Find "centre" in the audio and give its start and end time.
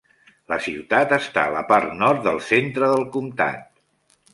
2.51-2.95